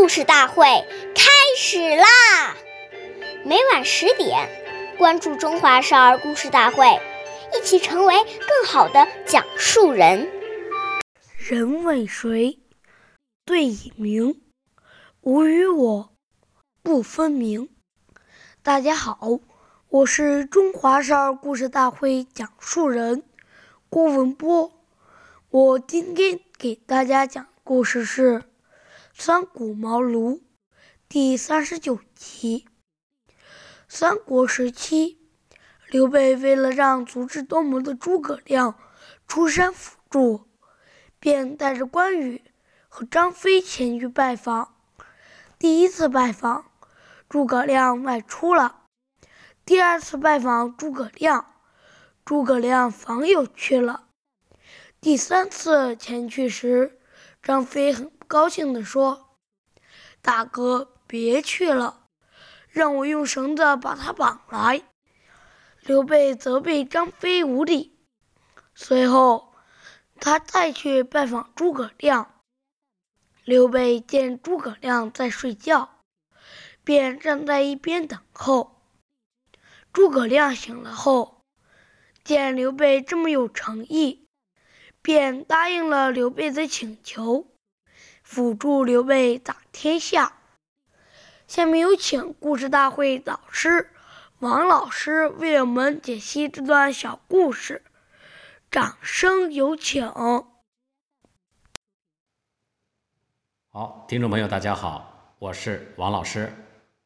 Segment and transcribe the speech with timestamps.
[0.00, 0.64] 故事大会
[1.14, 2.56] 开始啦！
[3.44, 4.48] 每晚十点，
[4.96, 6.86] 关注《中华少儿故事大会》，
[7.54, 10.26] 一起成为更好的讲述人。
[11.36, 12.60] 人为谁，
[13.44, 14.40] 对以明，
[15.20, 16.14] 吾与我
[16.82, 17.68] 不分明。
[18.62, 19.18] 大家好，
[19.90, 23.22] 我是中华少儿故事大会讲述人
[23.90, 24.72] 郭文波。
[25.50, 28.44] 我今天给大家讲故事是。
[29.12, 30.40] 三顾茅庐
[31.08, 32.66] 第三十九集。
[33.88, 35.18] 三国时期，
[35.88, 38.78] 刘备为了让足智多谋的诸葛亮
[39.26, 40.48] 出山辅助，
[41.18, 42.42] 便带着关羽
[42.88, 44.76] 和张飞前去拜访。
[45.58, 46.70] 第一次拜访，
[47.28, 48.86] 诸葛亮外出了；
[49.64, 51.54] 第二次拜访诸葛亮，
[52.24, 54.06] 诸葛亮访友去了；
[55.00, 56.98] 第三次前去时，
[57.42, 58.10] 张飞很。
[58.30, 59.36] 高兴地说
[60.22, 62.06] ：“大哥，别去了，
[62.68, 64.84] 让我用绳子把他绑来。”
[65.82, 67.98] 刘备责备张飞无礼。
[68.72, 69.52] 随后，
[70.20, 72.40] 他再去拜访诸葛亮。
[73.42, 75.98] 刘备见诸葛亮在睡觉，
[76.84, 78.80] 便站在一边等候。
[79.92, 81.42] 诸葛亮醒了后，
[82.22, 84.28] 见刘备这么有诚意，
[85.02, 87.49] 便答应了刘备的请求。
[88.30, 90.34] 辅助刘备打天下。
[91.48, 93.90] 下面有请故事大会导师
[94.38, 97.82] 王老师为我们解析这段小故事，
[98.70, 100.08] 掌声有请。
[103.72, 106.52] 好，听众朋友，大家好，我是王老师，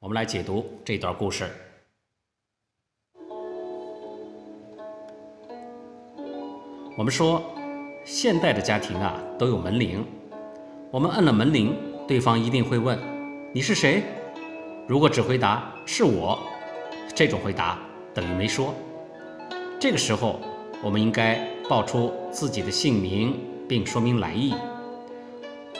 [0.00, 1.50] 我们来解读这段故事。
[6.98, 7.42] 我们说，
[8.04, 10.06] 现代的家庭啊，都有门铃。
[10.94, 12.96] 我们摁了门铃，对方一定会问
[13.52, 14.04] ：“你是谁？”
[14.86, 16.38] 如果只回答“是我”，
[17.12, 17.76] 这种回答
[18.14, 18.72] 等于没说。
[19.80, 20.38] 这个时候，
[20.84, 23.36] 我们应该报出自己的姓名，
[23.68, 24.54] 并说明来意。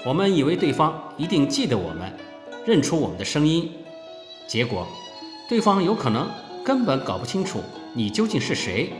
[0.04, 2.12] 我们以为对方一定记得我们，
[2.66, 3.70] 认出我们的声音，
[4.48, 4.84] 结果
[5.48, 6.28] 对方有可能
[6.64, 7.60] 根本搞不清楚
[7.92, 8.92] 你究竟是谁，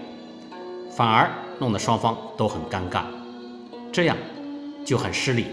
[0.93, 3.03] 反而弄得双方都很尴尬，
[3.91, 4.17] 这样
[4.85, 5.47] 就很失礼。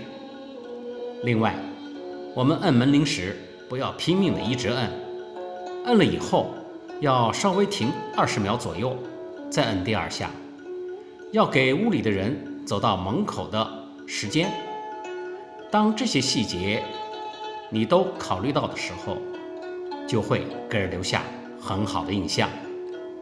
[1.23, 1.53] 另外，
[2.33, 3.37] 我们摁门铃时
[3.69, 4.89] 不要拼命的一直摁，
[5.85, 6.49] 摁了以后
[6.99, 8.97] 要稍微停二十秒左右，
[9.47, 10.31] 再摁第二下，
[11.31, 13.67] 要给屋里的人走到门口的
[14.07, 14.51] 时间。
[15.69, 16.83] 当这些细节
[17.69, 19.17] 你都考虑到的时候，
[20.07, 21.21] 就会给人留下
[21.61, 22.49] 很好的印象，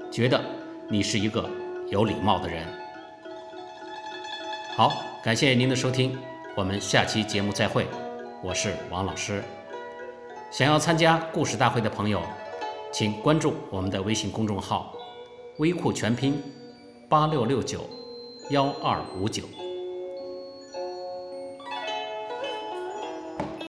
[0.10, 0.42] 觉得
[0.88, 1.48] 你是一个
[1.90, 2.66] 有礼貌的人。
[4.78, 6.18] 好，感谢您的收听。
[6.60, 7.88] 我们下期节目再会，
[8.44, 9.42] 我是王老师。
[10.52, 12.22] 想要参加故事大会的朋友，
[12.92, 14.94] 请关注我们的微信公众号
[15.60, 16.38] “微库全拼
[17.08, 17.90] 八六六九
[18.50, 19.44] 幺二五九”。